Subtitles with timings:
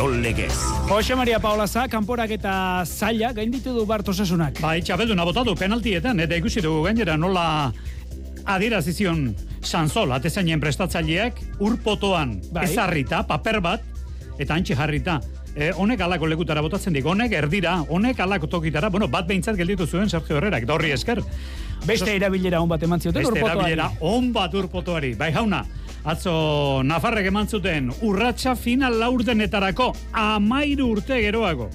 [0.00, 0.56] Kirol Legez.
[0.88, 4.56] Jose Maria Paolaza, kanporak eta zaila gainditu du Bart Osasunak.
[4.64, 7.42] Bai, txabeldu nabotatu penaltietan, eta ikusi dugu gainera nola
[8.48, 9.26] adierazizion
[9.60, 12.64] Sansol, atezainen prestatzaileak, urpotoan Bai.
[12.64, 13.84] ezarrita, paper bat,
[14.40, 15.18] eta antxe jarrita.
[15.52, 19.84] E, honek alako lekutara botatzen dik, honek erdira, honek alako tokitara, bueno, bat behintzat gelditu
[19.84, 21.20] zuen Sergio Herrerak, da horri esker.
[21.84, 23.74] Beste erabilera hon bat eman zioten Beste urpotoari.
[23.74, 25.12] erabilera on bat urpotoari.
[25.20, 25.66] Bai jauna,
[26.04, 31.70] atzo Nafarrek eman zuten urratsa final laurdenetarako amairu urte geroago.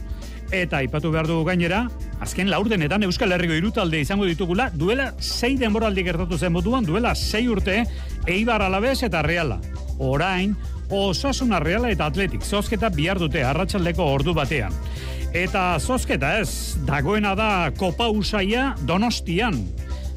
[0.53, 1.85] Eta aipatu behar dugu gainera,
[2.21, 7.47] azken laurdenetan Euskal Herriko irutalde izango ditugula, duela sei denboraldi gertatu zen moduan, duela sei
[7.49, 7.83] urte,
[8.27, 9.59] Eibar Alabez eta Reala.
[9.97, 10.55] Orain,
[10.89, 14.73] Osasuna Reala eta Atletik, zozketa bihar dute arratsaldeko ordu batean.
[15.35, 19.57] Eta zozketa ez, dagoena da Kopa Usaia Donostian.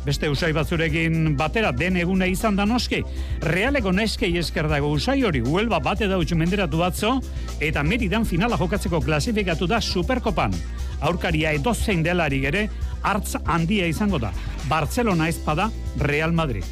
[0.05, 3.03] Beste usai batzurekin batera den eguna izan da noski.
[3.43, 7.21] Realeko neskei esker dago usai hori huelba bate da menderatu batzo,
[7.61, 10.55] eta meridan finala jokatzeko klasifikatu da Superkopan.
[11.01, 12.69] Aurkaria edozein delari ere,
[13.03, 14.33] hartz handia izango da.
[14.69, 16.65] Barcelona ezpada Real Madrid.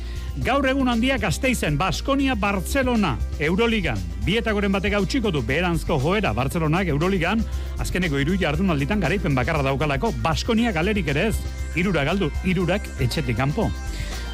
[0.45, 3.97] Gaur egun handia Gasteizen, Baskonia, Barcelona, Euroligan.
[4.27, 7.41] Bietagoren batek gautsiko du beheranzko joera Barcelonak Euroligan,
[7.81, 11.37] azkeneko hiru jardunalditan garaipen bakarra daukalako, Baskonia galerik ere ez,
[11.75, 13.71] irura galdu, irurak etxetik kanpo.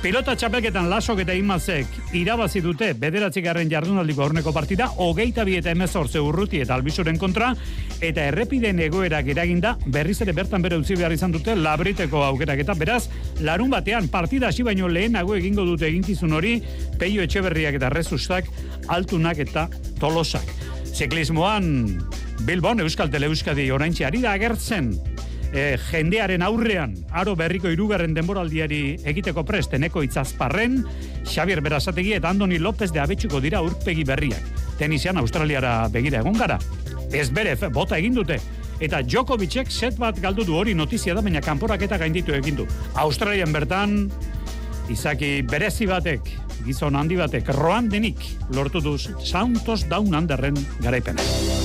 [0.02, 6.18] Pilota txapelketan lasok eta imazek irabazi dute bederatzigarren jardunaldiko aurreko partida, hogeita bi eta emezortze
[6.18, 7.52] urruti eta albizuren kontra,
[8.02, 12.74] eta errepiden egoerak eraginda berriz ere bertan bere utzi behar izan dute labriteko aukerak eta
[12.74, 13.04] beraz,
[13.46, 16.56] larun batean partida hasi baino lehenago egingo dute eginkizun hori,
[16.98, 18.50] peio etxeberriak eta rezustak,
[18.90, 19.68] altunak eta
[20.02, 20.50] tolosak.
[20.90, 22.02] Ziklismoan,
[22.42, 24.96] Bilbon, Euskal Teleuskadi oraintxe ari da agertzen,
[25.52, 28.82] e, jendearen aurrean, aro berriko irugarren denboraldiari
[29.12, 30.80] egiteko prest, eneko itzazparren,
[31.28, 34.42] Xavier Berazategi eta Andoni López de Abetxuko dira urpegi berriak.
[34.80, 36.58] Tenisian Australiara begira egon gara.
[37.12, 38.40] Ez bere, bota egin dute.
[38.82, 42.66] Eta Djokovicek set bat galdu du hori notizia da, baina kanporak eta gainditu egin du.
[42.98, 44.08] Australian bertan,
[44.90, 46.32] izaki berezi batek,
[46.66, 51.61] gizon handi batek, roan denik, lortu du Santos Down Underren garaipena.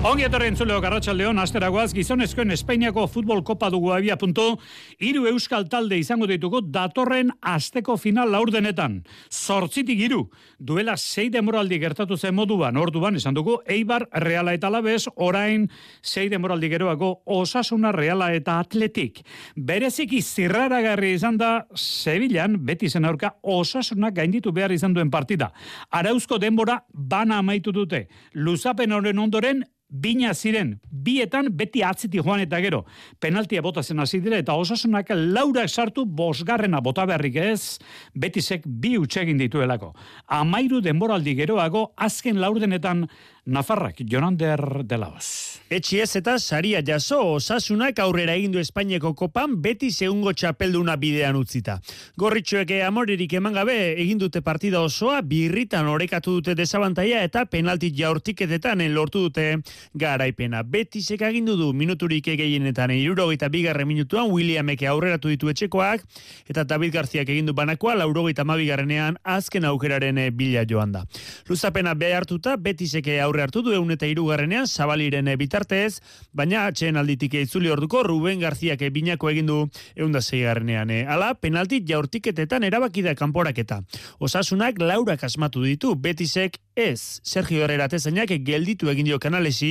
[0.00, 4.54] Ongi etorri entzuleo garratxaldeon, asteragoaz, gizonezkoen Espainiako futbol kopa dugu abia puntu,
[4.96, 8.94] iru euskal talde izango ditugu datorren asteko final laurdenetan.
[9.28, 10.22] Zortzitik iru,
[10.56, 15.66] duela sei demoraldi gertatu zen moduan, orduan, esan dugu, Eibar, Reala eta Labez, orain
[16.00, 19.20] sei demoraldi geroago, Osasuna, Reala eta Atletik.
[19.54, 25.50] Bereziki zirraragarri izan da, Sevillan, beti zen aurka, Osasunak gainditu behar izan duen partida.
[25.90, 28.06] Arauzko denbora bana amaitu dute.
[28.32, 32.84] Luzapen horren ondoren, bina ziren, bietan beti atziti joan eta gero.
[33.20, 37.78] Penaltia bota zen hasi dira eta osasunak laurak sartu bosgarrena bota beharrik ez,
[38.14, 39.92] betisek bi utxegin dituelako.
[40.26, 43.06] Amairu denboraldi geroago, azken laurdenetan
[43.50, 45.58] Nafarrak, Jonander de Laos.
[45.70, 51.78] Etxiez eta saria jaso osasunak aurrera egin du Espainiako kopan beti segungo txapelduna bidean utzita.
[52.20, 58.84] Gorritxoek amorerik eman gabe egin dute partida osoa, birritan orekatu dute desabantaia eta penalti jaurtiketetan
[58.94, 59.46] lortu dute
[59.94, 60.62] garaipena.
[60.62, 66.04] Betisek agindu du minuturik gehienetan irurogeita bigarren minutuan Williameke aurreratu ditu etxekoak
[66.48, 71.04] eta David Garziak egin du banakoa laurogeita mabigarrenean azken aukeraren eh, bila joan da.
[71.48, 76.00] Luzapena behartuta Betiseke aurre hartu du eun eta irugarrenean zabaliren eh, bitartez,
[76.32, 79.60] baina atxeen alditik itzuli orduko Ruben Garziak binako egin du
[79.96, 80.90] eun da zeigarrenean.
[80.90, 81.04] eh.
[81.06, 83.82] Hala, penalti jaurtiketetan erabaki da kanporaketa.
[84.18, 87.20] Osasunak laurak asmatu ditu, Betisek ez.
[87.22, 89.69] Sergio Herrera tezainak gelditu egin dio kanalesi,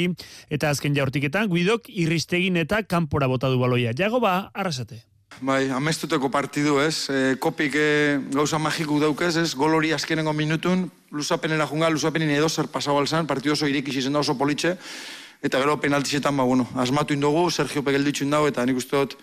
[0.49, 3.93] eta azken jaurtiketan guidok irristegin eta kanpora bota du baloia.
[3.97, 5.03] Jago ba, arrasate.
[5.39, 10.89] Bai, amestuteko partidu ez, e, kopik e, gauza magiku daukez ez, gol hori azkenengo minutun,
[11.15, 14.73] luzapenera junga, luzapenin edo zer pasau alzan, partidu oso irekis izen da oso politxe,
[15.41, 19.15] eta gero penaltizetan, ba, bueno, asmatu indogu, Sergio Pegelditxu indau, eta nik uste dut,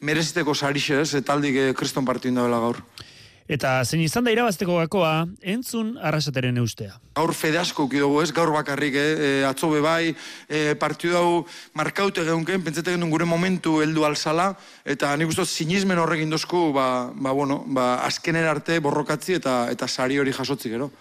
[0.00, 2.82] mereziteko sarixe ez, eta aldik e, kriston partidu indauela gaur.
[3.50, 6.92] Eta zein izan da irabazteko gakoa, entzun arrasateren eustea.
[7.18, 9.08] Gaur fede asko ukidugu ez, gaur bakarrik, eh?
[9.10, 10.12] e, atzo be bai,
[10.46, 11.32] e, partidu hau
[11.74, 14.52] markaute geunken, pentsete genuen gure momentu heldu alzala,
[14.86, 19.90] eta nik uste sinismen horrekin dozku, ba, ba, bueno, ba, azkenen arte borrokatzi eta eta
[19.90, 20.92] sari hori jasotzi gero.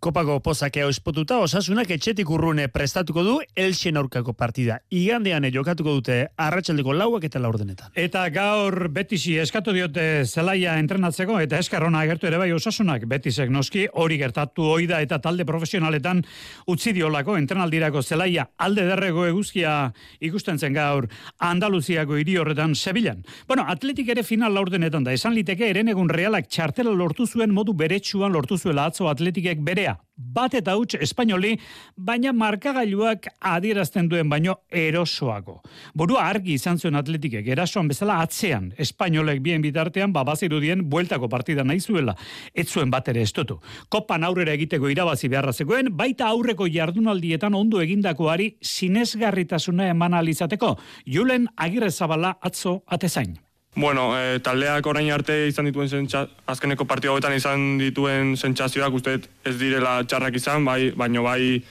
[0.00, 4.78] Kopako pozakea espotuta osasunak etxetik urrune prestatuko du Elxen aurkako partida.
[4.90, 7.92] Igandean jokatuko dute arratsaldeko lauak eta laurdenetan.
[7.94, 13.86] Eta gaur betisi eskatu diote zelaia entrenatzeko eta eskarrona agertu ere bai osasunak betisek noski
[13.92, 16.24] hori gertatu oida eta talde profesionaletan
[16.66, 21.08] utzi diolako entrenaldirako zelaia alde derrego eguzkia ikusten zen gaur
[21.38, 23.24] Andaluziako hiri horretan Sevillan.
[23.48, 27.74] Bueno, atletik ere final laurdenetan da esan liteke eren egun realak txartela lortu zuen modu
[27.74, 29.81] beretsuan lortu zuela atzo atletikek berea.
[29.82, 29.98] Taldea.
[30.14, 31.56] Bat eta huts espainoli,
[31.96, 35.60] baina markagailuak adierazten duen baino erosoago.
[35.94, 41.80] Burua argi izan zuen atletikek, erasoan bezala atzean, espainolek bien bitartean, babazirudien bueltako partida nahi
[41.80, 42.14] zuela.
[42.54, 43.58] Ez zuen bat ere estotu.
[43.88, 50.76] Kopan aurrera egiteko irabazi beharra zegoen, baita aurreko jardunaldietan ondo egindakoari sinesgarritasuna eman alizateko.
[51.06, 53.40] Julen Agirre Zabala atzo atezain.
[53.74, 59.14] Bueno, e, taldeak orain arte izan dituen zentsa, azkeneko partio hauetan izan dituen sentsazioak uste
[59.48, 61.62] ez direla txarrak izan, bai, baino bai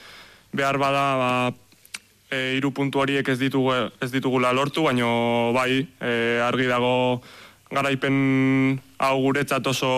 [0.52, 1.30] behar bada ba,
[2.26, 3.70] e, iru puntu horiek ez, ditugu,
[4.02, 7.22] ez ditugula lortu, baino bai e, argi dago
[7.70, 9.92] garaipen hau guretzat oso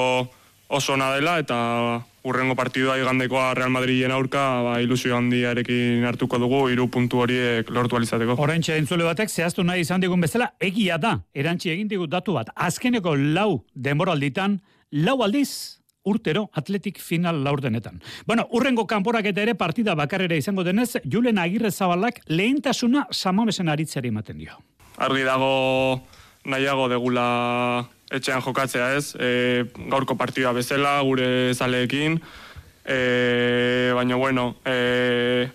[0.69, 6.89] oso dela eta urrengo partidua igandekoa Real Madriden aurka ba, ilusio handiarekin hartuko dugu hiru
[6.89, 8.39] puntu horiek lortu alizateko.
[8.41, 12.51] Horrentxe entzule batek zehaztu nahi izan digun bezala egia da, erantzi egin digut datu bat.
[12.57, 14.59] Azkeneko lau denboralditan,
[15.05, 18.01] lau aldiz urtero atletik final laurdenetan.
[18.27, 24.13] Bueno, urrengo kanporak eta ere partida bakarrera izango denez, Julen Agirre Zabalak lehentasuna samamesen aritzari
[24.13, 24.59] ematen dio.
[24.97, 26.05] Argi dago
[26.45, 27.27] nahiago degula
[28.15, 32.21] etxean jokatzea ez, e, gaurko partida bezala, gure zaleekin,
[32.85, 35.49] e, baina bueno, e,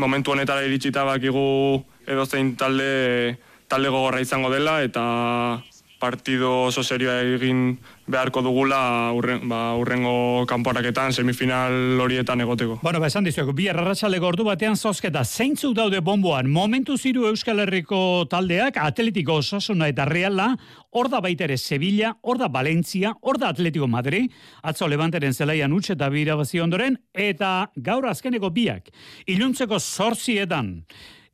[0.00, 3.36] momentu honetara iritsita bakigu edo zein talde,
[3.68, 5.62] talde gogorra izango dela, eta
[6.00, 7.78] partido oso serioa egin
[8.10, 8.80] beharko dugula
[9.16, 12.78] urren, ba, urrengo kanporaketan semifinal horietan egoteko.
[12.82, 17.62] Bueno, ba, esan dizueko, bi errarratxaleko ordu batean zozketa, zeintzuk daude bomboan, momentu ziru Euskal
[17.64, 20.50] Herriko taldeak, atletiko osasuna eta reala,
[20.90, 24.30] hor da baita ere Sevilla, hor da Valencia, hor da Atletico Madrid,
[24.62, 28.90] atzo levanteren zelaian utxe eta birabazi ondoren, eta gaur azkeneko biak,
[29.30, 30.80] iluntzeko zorzietan,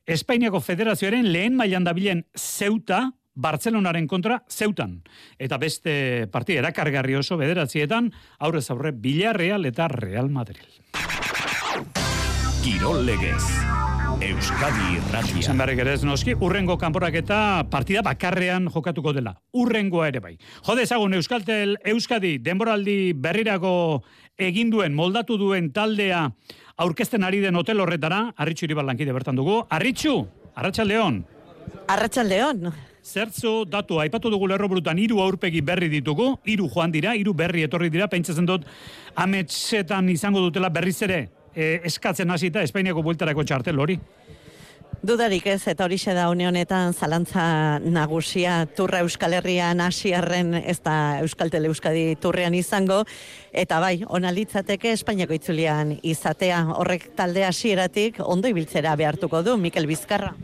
[0.07, 5.03] Espainiako Federazioaren lehen mailan dabilen zeuta, Bartzelonaren kontra zeutan.
[5.39, 8.11] Eta beste partida erakargarri oso bederatzietan,
[8.41, 10.65] aurrez aurre Villarreal eta Real Madrid.
[12.65, 13.45] Kirol legez.
[14.17, 15.41] Euskadi Irratia.
[15.43, 17.39] Esan barrik ere ez noski, urrengo kanporak eta
[17.71, 19.35] partida bakarrean jokatuko dela.
[19.53, 20.33] Urrengoa ere bai.
[20.65, 23.75] Jode ezagun Euskaltel Euskadi denboraldi berrirako
[24.41, 26.31] egin duen, moldatu duen taldea
[26.81, 29.61] aurkezten ari den hotel horretara, Arritxu Iribarlankide bertan dugu.
[29.69, 30.19] Arritxu,
[30.57, 31.23] Arratxaldeon.
[31.93, 32.73] Arratxaldeon.
[33.07, 37.63] Zertzo datu aipatu dugu lerro brutan hiru aurpegi berri ditugu, hiru joan dira, hiru berri
[37.63, 38.67] etorri dira, pentsatzen dut
[39.15, 41.21] ametsetan izango dutela berriz ere
[41.55, 43.99] e, eskatzen hasita Espainiako bueltarako txartel hori.
[45.07, 48.67] Dudarik ez, eta hori da une honetan zalantza nagusia.
[48.67, 53.05] Turra Euskal Herrian asiarren ez da Euskaltel Euskadi turrean izango,
[53.53, 56.65] eta bai, onalitzateke Espainiako itzulian izatea.
[56.75, 60.35] Horrek talde hasieratik ondo ibiltzera behartuko du, Mikel Bizkarra.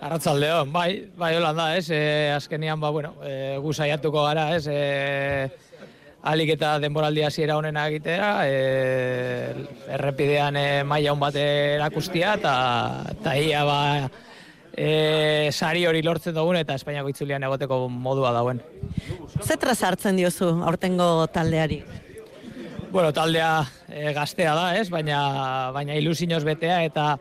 [0.00, 4.68] Arratzaldeon, bai, bai holan da, ez, e, azkenian, ba, bueno, e, gu saiatuko gara, ez,
[4.70, 5.48] e,
[6.22, 9.66] alik eta denboraldi hasiera honen egitea, e,
[9.98, 13.80] errepidean e, maila hon bat erakustia, eta ia, ba,
[14.78, 18.62] e, sari hori lortzen dugun eta Espainiako itzulian egoteko modua dauen.
[19.42, 21.82] Zetra sartzen diozu aurtengo taldeari?
[22.92, 25.18] Bueno, taldea e, gaztea da, ez, baina,
[25.74, 27.16] baina ilusioz betea eta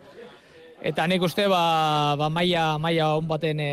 [0.88, 3.72] Eta nik uste ba, ba maia, maia on baten e,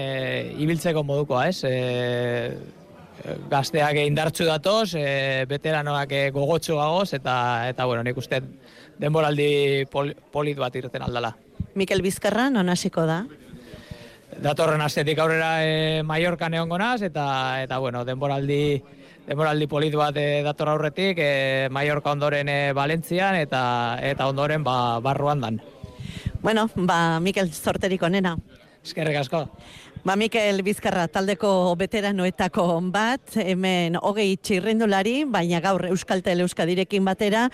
[0.64, 1.60] ibiltzeko modukoa, ez?
[1.62, 2.56] E,
[3.50, 7.36] gazteak indartzu datoz, e, veteranoak gogotsu gagoz, eta,
[7.70, 8.40] eta bueno, nik uste
[8.98, 11.30] denboraldi pol, polit bat irten aldala.
[11.78, 13.22] Mikel Bizkarra, non hasiko da?
[14.42, 17.26] Datorren astetik aurrera e, Mallorcan egongo naz, eta,
[17.62, 18.82] eta bueno, denboraldi,
[19.28, 23.62] denboraldi polit bat e, dator aurretik, e, Mallorca ondoren e, Valentzian, eta,
[24.02, 25.62] eta ondoren ba, barruan dan.
[26.44, 28.34] Bueno, ba, Mikel Zorterik onena.
[28.84, 29.38] Eskerrik asko.
[30.04, 31.48] Ba, Mikel Bizkarra taldeko
[31.80, 37.46] veteranoetako bat, hemen hogei txirrendulari, baina gaur Euskaltel Euskadirekin batera,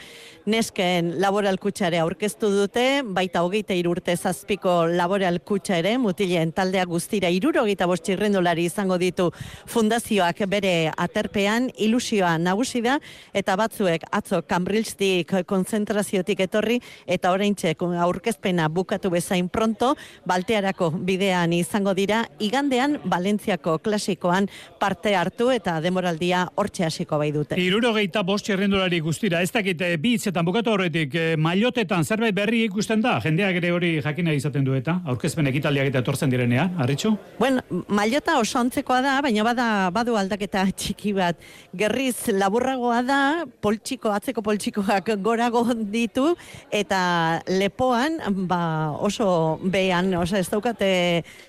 [0.51, 5.39] nesken laboral kutsare aurkeztu dute, baita hogeita irurte zazpiko laboral
[5.77, 9.31] ere, mutilen taldea guztira iruro bost txirrendulari izango ditu
[9.67, 12.99] fundazioak bere aterpean, ilusioa nagusi da,
[13.33, 17.55] eta batzuek atzo kambrilstik konzentraziotik etorri, eta orain
[18.03, 19.95] aurkezpena bukatu bezain pronto,
[20.27, 24.49] baltearako bidean izango dira, igandean Valentziako klasikoan
[24.81, 27.59] parte hartu eta demoraldia hortxe hasiko bai dute.
[27.61, 33.19] Irurogeita bost txerrendulari guztira, ez dakite bitzetan bukatu horretik, eh, mailotetan zerbait berri ikusten da,
[33.21, 37.13] jendeak ere hori jakina izaten du eta, aurkezpen ekitaldiak eta etortzen direnean, arritxu?
[37.39, 41.39] Bueno, mailota oso antzekoa da, baina bada badu aldaketa txiki bat.
[41.77, 43.21] Gerriz laburragoa da,
[43.63, 46.35] poltsiko, atzeko poltsikoak gorago ditu,
[46.73, 48.19] eta lepoan,
[48.49, 48.63] ba,
[48.99, 50.91] oso behan, oso ez daukate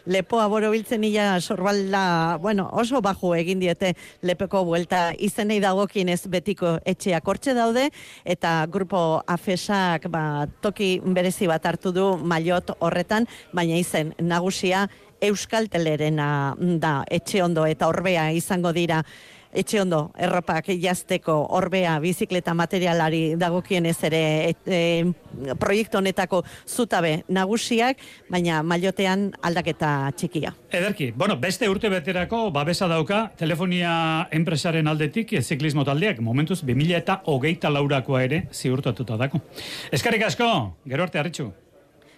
[0.06, 5.12] lepoa borobil ibiltzen ila sorbalda, bueno, oso baju egin diete lepeko buelta.
[5.14, 7.90] Izenei dagokienez betiko etxeak hortxe daude,
[8.26, 14.88] eta grupo afesak ba, toki berezi bat hartu du mailot horretan, baina izen nagusia
[15.22, 19.04] Euskal Telerena da etxe ondo eta horbea izango dira
[19.54, 28.02] etxe ondo erropak jazteko orbea bizikleta materialari dagokienez ere et, e, proiektu honetako zutabe nagusiak,
[28.32, 30.54] baina mailotean aldaketa txikia.
[30.72, 37.02] Ederki, bueno, beste urte beterako babesa dauka telefonia enpresaren aldetik e, ziklismo taldeak, momentuz 2000
[37.02, 39.44] eta hogeita laurakoa ere ziurtatuta dako.
[39.92, 40.48] Eskarrik asko,
[40.88, 41.52] gero arte harritxu.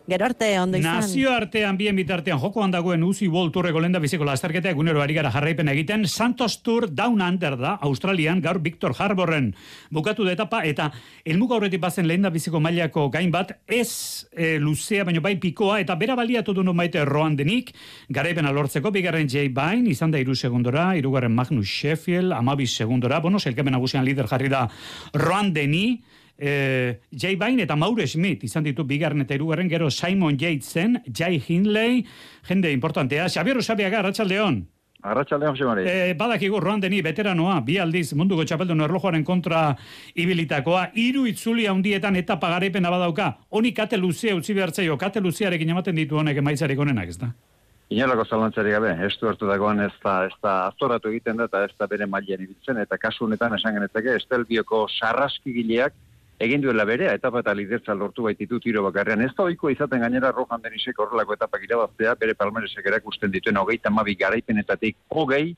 [0.03, 0.99] Gero arte, ondo izan.
[0.99, 5.31] Nazio artean bien bitartean joko handagoen Uzi World Tourreko lenda biziko lasterketa egunero ari gara
[5.31, 6.03] jarraipen egiten.
[6.11, 9.53] Santos Tour Down Under da, Australian, gaur Victor Harborren
[9.91, 10.89] bukatu da etapa, eta
[11.23, 15.95] elmuga horretik bazen lehen biziko mailako gain bat, ez e, luzea, baino bai pikoa, eta
[15.95, 17.71] bera baliatu du maite roan denik,
[18.09, 23.39] garaipen alortzeko, bigarren Jay Bain, izan da iru segundora, irugarren Magnus Sheffield, amabis segundora, bueno,
[23.39, 24.67] selkemen nagusian lider jarri da
[25.13, 26.01] roan deni,
[26.37, 31.41] eh, Jay Bain eta Maure Schmidt izan ditu bigarren eta irugarren gero Simon Yatesen, Jay
[31.47, 32.05] Hindley,
[32.47, 33.29] jende importantea.
[33.29, 34.63] Xabier Usabiaga, Arratxaldeon.
[35.03, 35.83] Arratxaldeon, Xemari.
[35.85, 39.73] Eh, badakigu roan deni veteranoa, bi aldiz munduko txapeldun erlojuaren kontra
[40.15, 43.33] ibilitakoa, hiru itzuli handietan eta pagarepena badauka.
[43.49, 47.33] Honi kate luzea utzi behartzaio, kate luzearekin ematen ditu honek emaitzarik onenak, ez da?
[47.91, 51.65] Inolako zalantzari gabe, ez du hartu dagoen ez da, ez da aztoratu egiten da eta
[51.67, 55.93] ez da bere mailean ibiltzen, eta kasu honetan esan genetake, estelbioko sarraskigileak
[56.43, 59.21] egin duela berea, etapa eta lidertza lortu baititu tiro bakarrean.
[59.23, 63.91] Ez da oikoa izaten gainera Rohan Denisek horrelako etapak irabaztea, bere palmeresek erakusten dituen hogeita
[63.93, 65.55] mabi garaipenetatik hogei,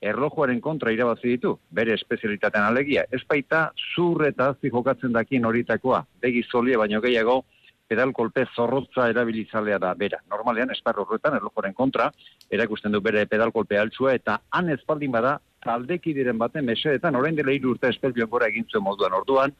[0.00, 3.04] erlojuaren kontra irabazi ditu, bere espezialitatean alegia.
[3.10, 7.42] Ez baita zur eta azti jokatzen dakien horitakoa, begi zolie baino gehiago,
[7.88, 10.20] pedal kolpe zorrotza erabilizalea da bera.
[10.30, 12.10] Normalean, esparro horretan, erlojuaren kontra,
[12.50, 17.34] erakusten du bere pedal kolpe altsua, eta han ezpaldin bada, taldeki diren baten meseetan, orain
[17.34, 19.56] dela urte espelbion gora egin zuen moduan orduan,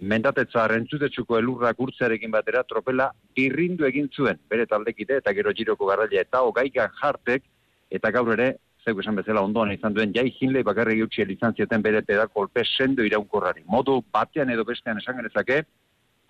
[0.00, 6.20] mendatetza rentzutetsuko elurrak urtzearekin batera tropela birrindu egin zuen bere taldekide eta gero giroko garraila
[6.20, 7.44] eta hogaikan jartek
[7.90, 11.82] eta gaur ere zeu esan bezala ondoan izan duen jai jinle bakarri gutxi izan zieten
[11.82, 13.62] bere pedakolpe sendo iraunkorrari.
[13.66, 15.62] Modu batean edo bestean esan genezake,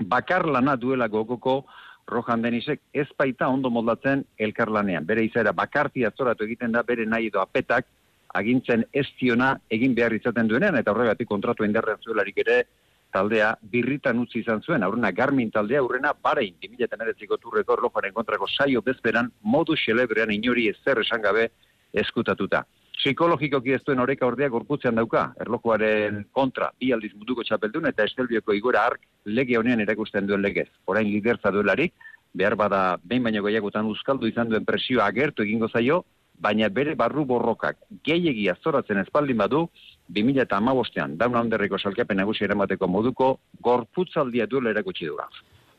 [0.02, 1.64] bakar lana duela gogoko
[2.08, 5.06] Rohan Denisek ez baita ondo moldatzen elkarlanean.
[5.06, 7.86] Bere izaera bakarti atzoratu egiten da bere nahi edo apetak
[8.34, 12.64] agintzen ez ziona egin behar izaten duenean eta horregatik kontratu indarrean zuelarik ere
[13.12, 18.82] taldea birritan utzi izan zuen, aurrena Garmin taldea, aurrena Barein, 2008ko turreko erlojaren kontrako saio
[18.82, 21.50] bezperan, modu xelebrean inori ezer esan gabe
[21.92, 22.64] eskutatuta.
[23.02, 28.54] Psikologikoki ez duen horreka ordea gorputzean dauka, erlojuaren kontra, bi aldiz munduko txapeldun eta estelbioko
[28.54, 30.68] igora ark lege honean erakusten duen legez.
[30.86, 31.94] Orain liderza duelarik,
[32.34, 36.02] behar bada behin baino gehiagotan uzkaldu izan duen presioa agertu egingo zaio,
[36.34, 39.68] baina bere barru borrokak gehiegi azoratzen espaldin badu,
[40.08, 45.28] 2000 eta amabostean, dauna onderreko salkapen nagusi eramateko moduko, gorputzaldia duela erakutsi dura.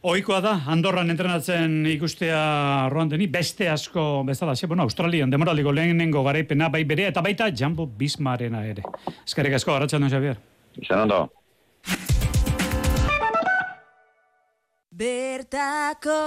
[0.04, 2.40] Oikoa da, Andorran entrenatzen ikustea
[2.92, 7.48] roan deni, beste asko bezala, ze, bueno, Australian, demoraliko lehenengo garaipena, bai berea, eta baita
[7.56, 8.84] Jambo Bismarena ere.
[9.24, 10.42] Eskerrik asko, Arratxaldo Xavier.
[10.82, 11.22] Izan ondo.
[14.92, 16.20] Bertako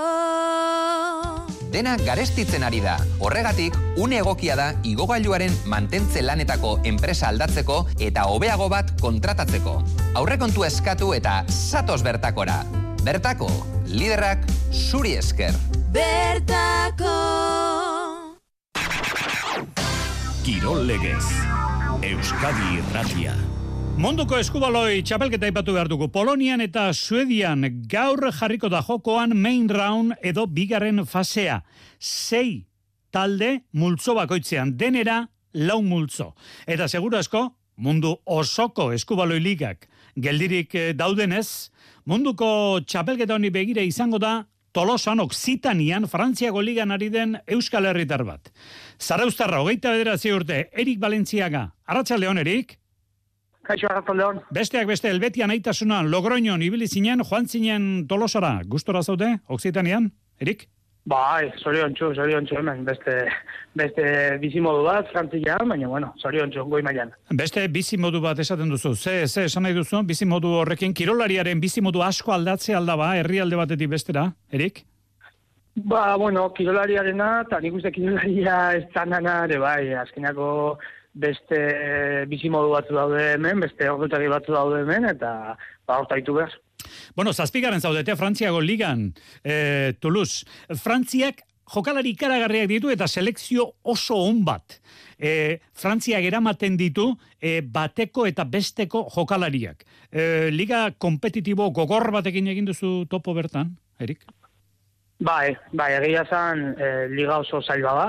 [1.76, 2.94] Dena garestitzen ari da.
[3.20, 9.74] Horregatik, une egokia da igogailuaren mantentze lanetako enpresa aldatzeko eta hobeago bat kontratatzeko.
[10.16, 12.62] Aurrekontu eskatu eta satos bertakora.
[13.04, 13.50] Bertako,
[13.92, 15.52] liderrak zuri esker.
[15.92, 17.12] Bertako
[20.46, 21.24] Kirol legez
[22.08, 23.36] Euskadi Irratia
[23.96, 26.10] Munduko eskubaloi txapelketa ipatu behar dugu.
[26.12, 31.62] Polonian eta Suedian gaur jarriko da jokoan main round edo bigarren fasea.
[31.98, 32.66] Sei
[33.10, 35.22] talde multzo bakoitzean denera
[35.54, 36.34] lau multzo.
[36.68, 41.72] Eta seguru asko, mundu osoko eskubaloi ligak geldirik eh, daudenez,
[42.04, 44.42] munduko txapelketa honi begira izango da
[44.76, 48.52] Tolosan Oksitanian Frantziako ligan ari den Euskal Herritar bat.
[49.00, 51.70] Zaraustarra, hogeita bederatzi urte, Erik Balentziaga.
[51.88, 52.76] Arratxaldeon, Erik?
[53.66, 54.40] Kaixo Arratzaldeon.
[54.54, 58.60] Besteak beste, Elbetian aitasuna, Logroñon, ibili zinen, joan zinen Tolosara.
[58.66, 60.68] Gustora zaude, Oksitanian, Erik?
[61.06, 63.12] Bai, zorion txu, zorion txu, hemen, beste,
[63.78, 64.06] beste
[64.42, 67.12] bizimodu bat, frantzian, baina, bueno, zorion txu, goi mailan.
[67.38, 72.34] Beste bizimodu bat esaten duzu, ze, ze, esan nahi duzu, bizimodu horrekin, kirolariaren bizimodu asko
[72.34, 74.82] aldatze aldaba, herrialde batetik bestera, Erik?
[75.76, 80.78] Ba, bueno, kirolariarena, eta nik uste kirolaria ez ere bai, azkenako
[81.16, 81.58] beste
[82.30, 86.54] bizimodu batzu daude hemen, beste ordutari batzu daude hemen, eta ba, hortaitu behar.
[87.16, 89.08] Bueno, zazpigaren zaudete Frantziago ligan,
[89.42, 90.44] e, Toulouse.
[90.76, 91.42] Frantziak
[91.72, 94.78] jokalari ikaragarriak ditu eta selekzio oso on bat.
[95.18, 97.08] E, Frantzia eramaten ditu
[97.40, 99.84] e, bateko eta besteko jokalariak.
[100.10, 104.26] E, liga kompetitibo gogor batekin egin duzu topo bertan, Erik?
[105.18, 108.08] Bai, bai, egia zan, e, liga oso zaila da.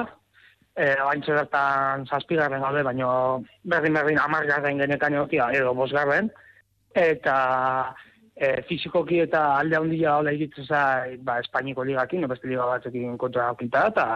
[0.78, 3.08] E, Baintxe bertan zazpigarren gaude, baina
[3.66, 6.30] berdin berdin amargarren genekan egokia, edo bosgarren.
[6.94, 7.38] Eta
[8.36, 13.18] e, fizikoki eta alde handia hola iritzen zai, ba, Espainiko ligakin, no beste liga batzekin
[13.18, 14.08] kontra okita, eta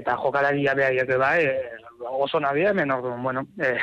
[0.00, 1.78] eta jokalari jabeak bai, e,
[2.10, 3.76] oso nabia, orduan, bueno, e,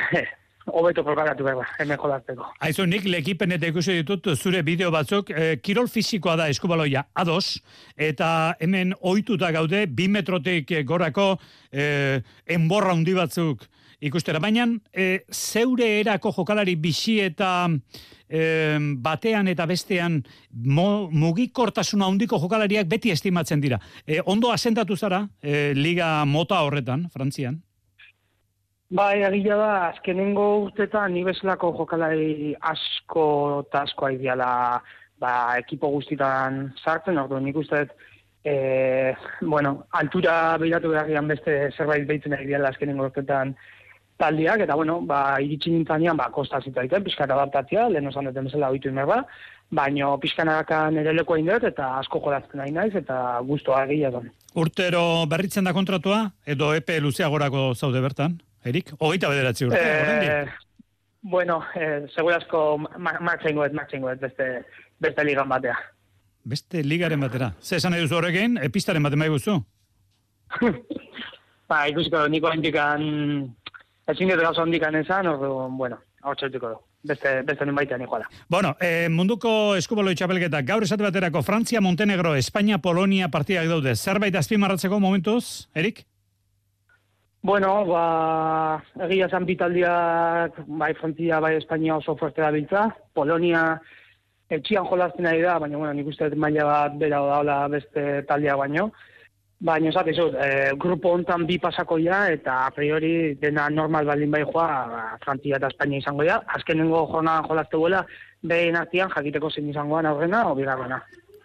[0.66, 2.48] hobeto preparatu behar, hemen jolazteko.
[2.66, 7.60] Aizu, nik lekipen eta ikusi ditut zure bideo batzuk, eh, kirol fizikoa da eskubaloia, ados,
[7.96, 11.36] eta hemen ohituta gaude, bi metrotik gorako
[11.72, 13.66] eh, enborra handi batzuk
[14.00, 14.40] ikustera.
[14.42, 17.68] Baina, eh, zeure erako jokalari bisi eta
[18.28, 20.20] eh, batean eta bestean
[20.50, 23.80] mo, mugikortasuna handiko jokalariak beti estimatzen dira.
[24.06, 27.62] Eh, ondo asentatu zara, eh, liga mota horretan, Frantzian?
[28.88, 33.24] Bai, egia da, azkenengo urtetan ni bezalako jokalari asko
[33.64, 34.50] eta asko aidiala
[35.18, 37.96] ba, ekipo guztitan sartzen, ordu nik uste dut,
[38.46, 43.56] e, bueno, altura behiratu beharrian beste zerbait behitzen ari diala azkenengo urtetan
[44.22, 48.70] taldiak, eta bueno, ba, iritsi nintzanean, ba, kosta zitaiten, pixka adaptatzea, lehen osan duten bezala
[48.70, 49.24] oitu inberba,
[49.74, 54.14] baino pixka narakan ere leko dut, eta asko jolazten nahi naiz, eta guztua egia.
[54.54, 58.38] Urtero berritzen da kontratua, edo epe luzeagorako zaude bertan?
[58.66, 60.46] Erik, hogeita bederatzi urte, eh,
[61.26, 64.46] Bueno, eh, segurazko martxengo ez, martxengo beste,
[64.98, 65.74] beste ligan batea.
[66.44, 67.52] Beste ligaren batera.
[67.60, 69.56] Ze esan duzu horrekin, epistaren baten bai guzu?
[71.70, 73.02] ba, ikusiko, niko handikan,
[74.06, 76.82] ezin dut gauza handikan esan, ordu, bueno, hau txaltuko du.
[77.06, 78.26] Beste, beste nun baitean iguala.
[78.50, 83.94] Bueno, eh, munduko eskubalo itxapelketa, gaur esate baterako, Frantzia, Montenegro, Espainia, Polonia partidak daude.
[83.94, 86.04] Zerbait azpimarratzeko momentuz, Erik?
[87.42, 92.88] Bueno, ba, egia zan bitaldiak, bai Frantzia, bai Espainia oso fuerte da biltza.
[93.14, 93.76] Polonia
[94.50, 98.90] etxian jolazten ari da, baina, bueno, nik uste maila bat bera da beste taldea baino.
[99.66, 104.30] Baina, esat, ez, e, grupo hontan bi pasako ja, eta a priori dena normal baldin
[104.30, 106.40] bai joa, ba, Frantzia eta Espainia izango ja.
[106.58, 108.02] Azkenengo jona jolazte guela,
[108.42, 111.00] behin artian jakiteko zen izangoan aurrena, o bigarrena.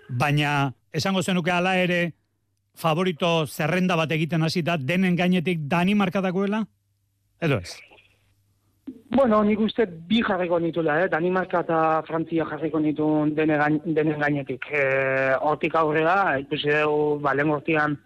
[0.09, 2.01] Baina, esango zenuke ala ere,
[2.75, 6.63] favorito zerrenda bat egiten hasi da denen gainetik Danimarka dagoela?
[7.41, 7.77] Edo ez?
[9.11, 11.07] Bueno, nik uste bi jarriko nitula, eh?
[11.11, 14.67] Danimarka eta Frantzia jarriko nitu denen, denen gainetik.
[14.71, 14.83] E,
[15.41, 17.97] hortik aurrera, ikusi dugu, ba, lehen hortian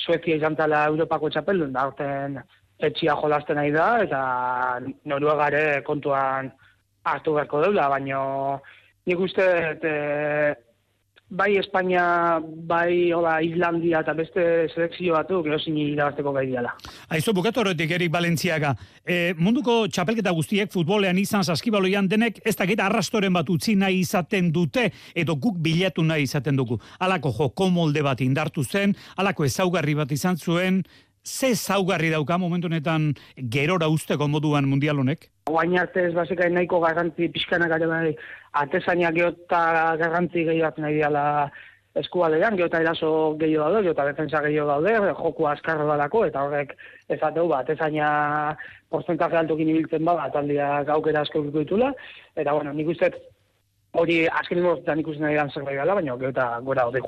[0.00, 2.38] Suezia izan tala Europako txapeldun, da horten
[2.80, 4.20] etxia jolazten nahi da, eta
[5.08, 6.52] noruegare kontuan
[7.08, 8.20] hartu beharko deula, baina
[9.08, 9.46] nik uste,
[9.80, 10.54] e,
[11.30, 14.42] bai Espainia, bai hola, Islandia eta beste
[14.74, 16.72] selekzio batzuk erosin irabazteko gai diala.
[17.14, 18.74] Aizu, bukatu horretik Erik Balentziaga.
[19.06, 24.02] E, munduko txapelketa guztiek futbolean izan saskibaloian denek ez da geta arrastoren bat utzi nahi
[24.02, 26.80] izaten dute edo guk bilatu nahi izaten dugu.
[26.98, 30.82] Alako joko molde bat indartu zen, alako ezaugarri bat izan zuen,
[31.24, 35.30] ze zaugarri dauka momentu honetan gerora usteko moduan mundial honek?
[35.50, 38.14] Oain arte ez basika nahiko garrantzi pixkanak ere bai,
[38.52, 41.24] atezainak geota garrantzi gehiago nahi diala
[41.94, 46.76] eskualean, geota eraso gehiago daude, geota defensa gehiago daude, joku askarro dalako, eta horrek
[47.08, 48.56] ez ateu, ba, atezaina
[48.88, 51.92] porcentaje altokin ibiltzen ba, ataldia gaukera asko ditula,
[52.36, 53.10] eta bueno, nik uste
[53.98, 57.02] hori azken ikusten ikusten nahi dan zerbait gala, baina geota gora hori.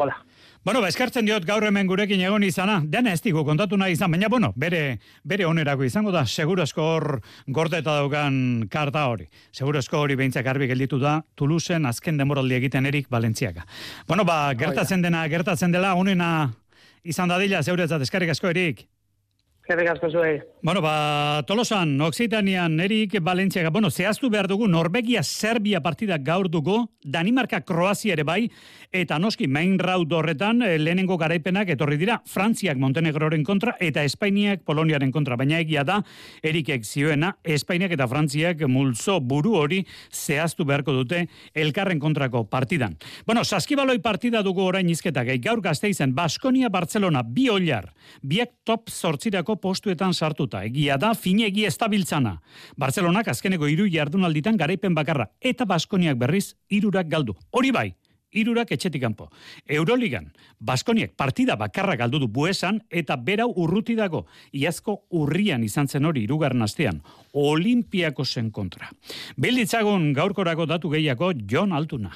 [0.64, 4.12] Bueno, ba, eskartzen diot gaur hemen gurekin egon izana, dena ez digu kontatu nahi izan,
[4.14, 9.26] baina, bueno, bere, bere onerako izango da, seguro hor gordeta daukan karta hori.
[9.50, 13.66] Seguro hori behintzak garbi gelditu da, Toulouseen azken demoraldi egiten erik Balentziaka.
[14.06, 16.52] Bueno, ba, gertatzen dena, gertatzen dela, honena
[17.02, 18.86] izan dadila, zeuretzat, eskarrik asko erik.
[19.62, 20.40] Eskerrik asko zuei.
[20.62, 26.88] Bueno, ba, Tolosan, Oksitanian, Erik Valentziaga, bueno, zehaztu behar dugu, Norvegia, Serbia partida gaur dugu,
[27.02, 28.50] Danimarka, Kroazia ere bai,
[28.90, 34.64] eta noski, main raut horretan, eh, lehenengo garaipenak etorri dira, Frantziak Montenegroren kontra, eta Espainiak
[34.66, 36.00] Poloniaren kontra, baina egia da,
[36.42, 42.98] Erikek zioena, Espainiak eta Frantziak multzo buru hori zehaztu beharko dute elkarren kontrako partidan.
[43.26, 48.90] Bueno, saskibaloi partida dugu orain izketak, gaur gazte izan, Baskonia, Barcelona, bi oliar, biak top
[48.90, 50.64] sortzirako postuetan sartuta.
[50.64, 52.38] Egia da, finegi estabiltzana.
[52.76, 55.28] Barcelonak azkeneko iru jardunalditan garaipen bakarra.
[55.40, 57.36] Eta Baskoniak berriz, irurak galdu.
[57.50, 57.92] Hori bai,
[58.32, 59.28] irurak etxetik kanpo.
[59.68, 64.26] Euroligan, Baskoniak partida bakarra galdu du buesan eta berau urruti dago.
[64.52, 67.02] Iazko urrian izan zen hori irugarren astean.
[67.32, 68.90] Olimpiako zen kontra.
[69.36, 72.12] Bilditzagun gaurkorako datu gehiago Jon Altuna.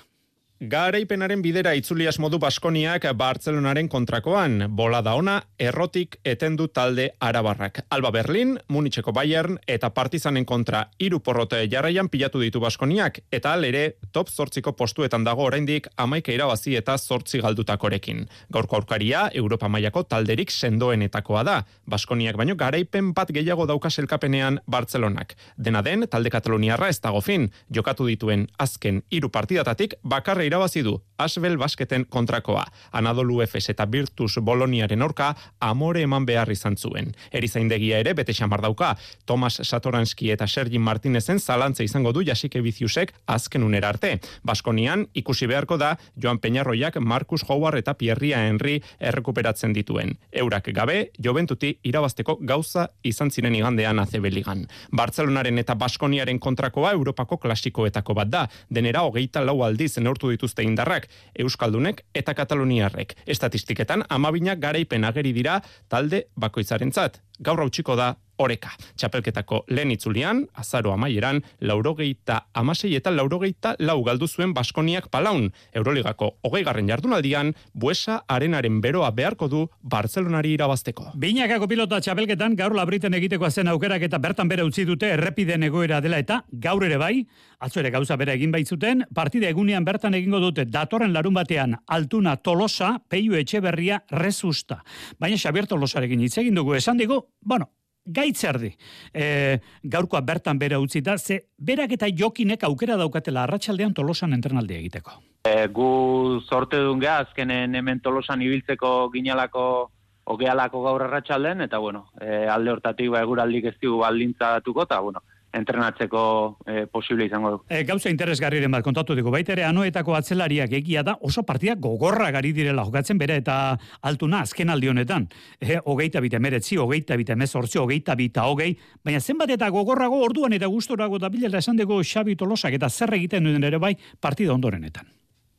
[0.57, 7.83] Garaipenaren bidera itzulias modu Baskoniak Bartzelonaren kontrakoan, bola da ona, errotik etendu talde arabarrak.
[7.93, 13.99] Alba Berlin, Munitzeko Bayern eta Partizanen kontra hiru porrote jarraian pilatu ditu Baskoniak, eta alere
[14.17, 18.25] top zortziko postuetan dago oraindik amaika irabazi eta zortzi galdutakorekin.
[18.49, 21.59] Gaurko aurkaria, Europa mailako talderik sendoenetakoa da.
[21.85, 25.37] Baskoniak baino garaipen bat gehiago dauka selkapenean Bartzelonak.
[25.59, 30.97] Dena den, talde Kataloniarra ez dago fin, jokatu dituen azken hiru partidatatik bakarra irabazi du
[31.19, 32.65] Asbel Basketen kontrakoa.
[32.93, 35.31] Anadolu Efes eta Virtus Boloniaren aurka
[35.61, 37.13] amore eman behar izan zuen.
[37.33, 38.95] Erizaindegia ere bete xamar dauka.
[39.27, 44.19] Tomas Satoranski eta Sergi Martinezen zalantza izango du Jasike Biziusek azken unera arte.
[44.45, 50.19] Baskonian ikusi beharko da Joan Peñarroiak Marcus Howard eta Pierria Henry errekuperatzen dituen.
[50.33, 54.67] Eurak gabe, joventuti irabazteko gauza izan ziren igandean azebeligan.
[54.93, 58.47] Bartzelonaren eta Baskoniaren kontrakoa Europako klasikoetako bat da.
[58.69, 63.17] Denera hogeita lau aldiz neurtu dituzte indarrak, Euskaldunek eta Kataloniarrek.
[63.27, 67.23] Estatistiketan, amabinak garaipen ageri dira talde bakoitzarentzat.
[67.41, 68.73] Gaur hautsiko da oreka.
[68.97, 75.49] Txapelketako lehen itzulian, azaro amaieran, laurogeita amasei eta laurogeita lau galdu zuen Baskoniak palaun.
[75.73, 81.13] Euroligako hogei garren jardunaldian, buesa arenaren beroa beharko du Barcelonari irabazteko.
[81.17, 86.01] Binakako pilota txapelketan gaur labriten egiteko zen aukerak eta bertan bere utzi dute errepiden egoera
[86.05, 87.27] dela eta gaur ere bai,
[87.61, 92.37] atzo ere gauza bere egin baitzuten, partida egunean bertan egingo dute datorren larun batean altuna
[92.37, 94.83] tolosa, peio etxe berria rezusta.
[95.19, 97.71] Baina Xabier Tolosarekin hitz egin dugu, esan digu, bueno,
[98.07, 98.71] gaitzerdi.
[99.13, 105.19] E, gaurkoa bertan bere utzita, ze berak eta jokinek aukera daukatela arratsaldean tolosan entrenaldi egiteko.
[105.47, 109.91] E, gu sorte duen geha, azkenen hemen tolosan ibiltzeko ginalako
[110.27, 115.23] ogealako gaur arratsalden eta bueno, e, alde hortatik ba, eguraldik ez dugu baldintzatuko, eta bueno,
[115.53, 116.23] entrenatzeko
[116.67, 117.61] e, posible izango du.
[117.69, 122.31] E, gauza interesgarriren bat kontatu dugu, baita ere anoetako atzelariak egia da oso partia gogorra
[122.35, 125.29] gari direla jokatzen bere eta altuna azken aldi honetan.
[125.61, 130.53] E, hogeita bite meretzi, hogeita bite mezortzi, hogeita bita hogei, baina zenbat eta gogorrago orduan
[130.57, 134.55] eta gustorago da bilela esan dugu Xabi Tolosak eta zer egiten duen ere bai partida
[134.55, 135.07] ondorenetan.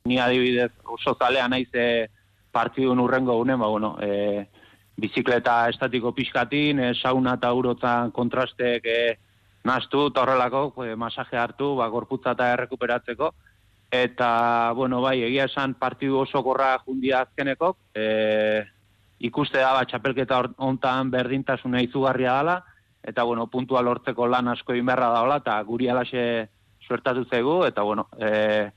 [0.07, 2.07] Ni adibidez oso zalea naiz e,
[2.51, 4.45] partidun urrengo unen, ba, bueno, e,
[4.97, 8.99] bizikleta estatiko pixkatin, e, sauna eta urotan kontrastek e,
[9.67, 13.33] nastu eta horrelako e, masaje hartu, ba, gorputza eta errekuperatzeko.
[13.91, 14.29] Eta,
[14.75, 18.65] bueno, bai, egia esan partidu oso gorra jundia azkeneko, e,
[19.23, 22.57] ikuste da, ba, txapelketa hontan berdintasuna izugarria dela,
[23.07, 26.25] eta, bueno, puntua lortzeko lan asko inberra daola, eta guri alaxe
[26.87, 28.69] suertatu zegu, eta, bueno, e,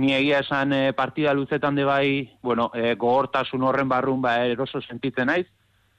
[0.00, 2.08] ni egia esan e, partida luzetan de bai,
[2.42, 5.46] bueno, e, gogortasun horren barrun, ba, eroso sentitzen naiz,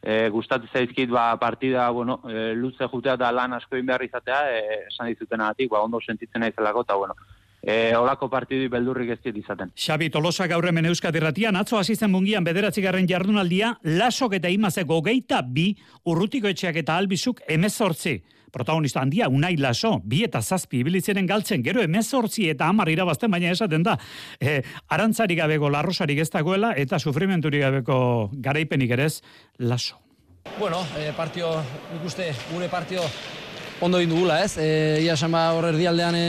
[0.05, 4.77] e, gustatu zaizkit ba, partida bueno, e, luze jutea da lan asko behar izatea, e,
[4.91, 7.17] esan dizuten agatik, ba, ondo sentitzen naizelako, eta bueno,
[7.65, 9.73] e, olako partidui beldurrik ez dit izaten.
[9.75, 15.41] Xabi Tolosa gaur hemen Euskadi Ratian, atzo asisten mungian bederatzigarren jardunaldia, lasok eta imazeko geita
[15.41, 15.71] bi,
[16.05, 18.19] urrutiko etxeak eta albizuk emezortzi
[18.55, 23.51] protagonista handia unai laso, bi eta zazpi ibilitzenen galtzen, gero emezortzi eta amar irabazten, baina
[23.51, 23.97] esaten da,
[24.39, 24.61] e,
[24.95, 27.97] arantzari gabeko larrosarik ez dagoela, eta sufrimenturi gabeko
[28.47, 29.19] garaipenik ere ez,
[29.59, 29.99] laso.
[30.55, 31.51] Bueno, e, partio,
[31.99, 33.03] ikuste, gure partio
[33.83, 34.55] ondo indugula, ez?
[34.55, 36.27] E, ia sama hor erdialdean e,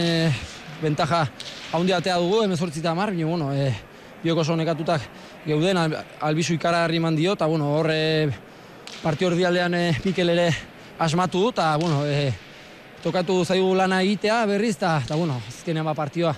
[0.83, 1.27] bentaja
[1.73, 3.73] haundi atea dugu, emezortzi eta amar, baina, bueno, e,
[4.23, 5.03] bioko nekatutak
[5.47, 5.79] geuden,
[6.21, 8.31] albizu ikara harri dio, eta, bueno, hor e,
[9.03, 10.51] partio erdialdean e, Mikel ere
[10.99, 12.33] asmatu eta, bueno, e,
[13.03, 16.35] tokatu zaigu lana egitea berriz, eta, eta bueno, azkenean ba partioa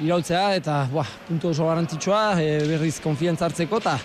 [0.00, 3.98] iraultzea, eta, buah, puntu oso garrantzitsua, e, berriz konfiantza hartzeko, eta,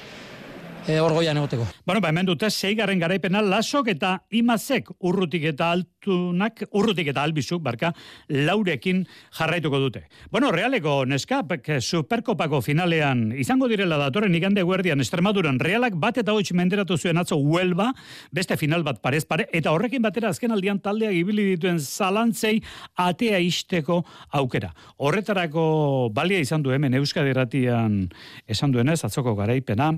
[0.88, 1.66] e, orgoian egoteko.
[1.86, 7.62] Bueno, ba, hemen dute, seigarren garaipena lasok eta imazek urrutik eta altunak, urrutik eta albizuk,
[7.66, 7.92] barka,
[8.30, 9.04] laurekin
[9.38, 10.06] jarraituko dute.
[10.32, 16.52] Bueno, realeko neskap, superkopako finalean, izango direla datorren igande guardian, Estremaduran, realak bat eta hoitz
[16.58, 17.92] menderatu zuen atzo huelba,
[18.32, 22.60] beste final bat parez pare, eta horrekin batera azken aldian taldea ibili dituen zalantzei
[23.02, 24.04] atea isteko
[24.38, 24.72] aukera.
[24.98, 28.06] Horretarako balia izan du hemen Euskadi Ratian
[28.48, 29.92] esan duenez, atzoko garaipena,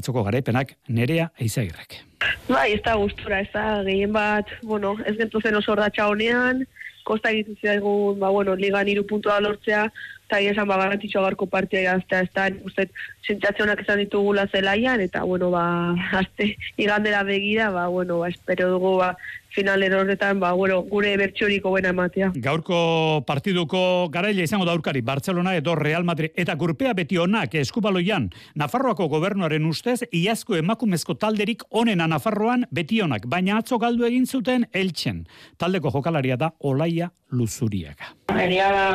[0.00, 2.00] atzoko garaipenak nerea eizagirrek.
[2.48, 6.64] Bai, ez da gustura, ez da gehien bat, bueno, ez gentu zen oso ordatxa honean,
[7.06, 9.86] kosta egitu zaigun, ba, bueno, ligan iru puntua lortzea,
[10.28, 12.86] eta esan ba, garantitxo garko partia egaztea, ez da, uste,
[13.26, 15.64] sentzazionak esan ditugula zelaian, eta, bueno, ba,
[16.22, 19.14] azte, igandera begira, ba, bueno, ba, espero dugu, ba,
[19.54, 22.30] finalen horretan, ba, bueno, gure bertxoriko buena ematea.
[22.34, 28.30] Gaurko partiduko garaile izango da aurkari, Barcelona edo Real Madrid, eta gurpea beti onak eskubaloian,
[28.54, 34.66] Nafarroako gobernuaren ustez, iazko emakumezko talderik onena Nafarroan beti onak, baina atzo galdu egin zuten
[34.72, 35.26] eltsen.
[35.58, 38.14] Taldeko jokalaria da Olaia Luzuriaga.
[38.38, 38.86] Eria da,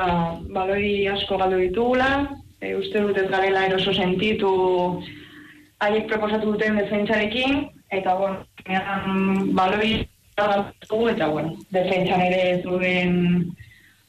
[0.55, 2.09] baloi asko galdu ditugula,
[2.61, 4.49] e, uste dut ez garela eroso sentitu
[5.83, 13.55] haiek proposatu duten defentsarekin, eta, bueno, egan baloi dugu, eta, bueno, defentsan ere ez duen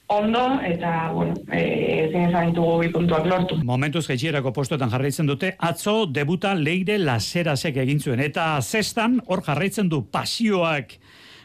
[0.09, 3.59] ondo, eta, bueno, e, ezin ezan ditugu bi puntuak lortu.
[3.67, 8.23] Momentuz jaitsierako postuetan jarraitzen dute, atzo debuta leire laserasek egin zuen.
[8.23, 10.99] Eta zestan, hor jarraitzen du pasioak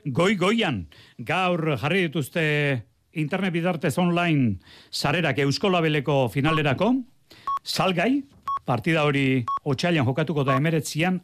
[0.06, 0.86] goi-goian.
[1.18, 2.44] Gaur jarri dituzte
[3.14, 4.58] internet bidartez online
[4.90, 6.94] sarerak Euskolabeleko finalerako.
[7.64, 8.24] Salgai,
[8.66, 11.22] partida hori otxailan jokatuko da emeretzian,